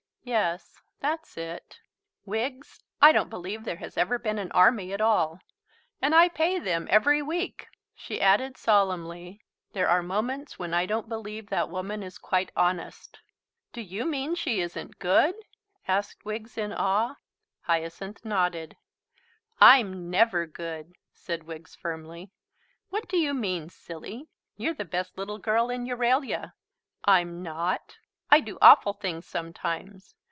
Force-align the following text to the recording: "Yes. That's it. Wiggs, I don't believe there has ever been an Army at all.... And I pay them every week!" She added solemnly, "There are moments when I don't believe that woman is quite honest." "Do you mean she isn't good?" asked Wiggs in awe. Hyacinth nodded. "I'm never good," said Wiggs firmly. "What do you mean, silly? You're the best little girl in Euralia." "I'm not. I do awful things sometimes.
"Yes. 0.23 0.79
That's 0.99 1.35
it. 1.35 1.79
Wiggs, 2.25 2.83
I 3.01 3.11
don't 3.11 3.31
believe 3.31 3.63
there 3.63 3.77
has 3.77 3.97
ever 3.97 4.19
been 4.19 4.37
an 4.37 4.51
Army 4.51 4.93
at 4.93 5.01
all.... 5.01 5.39
And 5.99 6.13
I 6.13 6.29
pay 6.29 6.59
them 6.59 6.87
every 6.91 7.23
week!" 7.23 7.67
She 7.95 8.21
added 8.21 8.55
solemnly, 8.55 9.41
"There 9.73 9.89
are 9.89 10.03
moments 10.03 10.59
when 10.59 10.75
I 10.75 10.85
don't 10.85 11.09
believe 11.09 11.49
that 11.49 11.71
woman 11.71 12.03
is 12.03 12.19
quite 12.19 12.51
honest." 12.55 13.17
"Do 13.73 13.81
you 13.81 14.05
mean 14.05 14.35
she 14.35 14.61
isn't 14.61 14.99
good?" 14.99 15.33
asked 15.87 16.23
Wiggs 16.23 16.55
in 16.55 16.71
awe. 16.71 17.15
Hyacinth 17.61 18.23
nodded. 18.23 18.77
"I'm 19.59 20.11
never 20.11 20.45
good," 20.45 20.93
said 21.11 21.45
Wiggs 21.45 21.73
firmly. 21.73 22.29
"What 22.91 23.09
do 23.09 23.17
you 23.17 23.33
mean, 23.33 23.69
silly? 23.69 24.27
You're 24.55 24.75
the 24.75 24.85
best 24.85 25.17
little 25.17 25.39
girl 25.39 25.71
in 25.71 25.87
Euralia." 25.87 26.53
"I'm 27.05 27.41
not. 27.41 27.97
I 28.33 28.39
do 28.39 28.57
awful 28.61 28.93
things 28.93 29.25
sometimes. 29.25 30.15